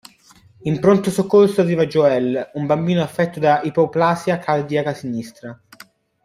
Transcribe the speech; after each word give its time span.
In 0.61 0.79
pronto 0.79 1.11
soccorso 1.11 1.61
arriva 1.61 1.85
Joel, 1.85 2.49
un 2.55 2.65
bambino 2.65 3.03
affetto 3.03 3.39
da 3.39 3.61
ipoplasia 3.61 4.39
cardiaca 4.39 4.95
sinistra. 4.95 5.61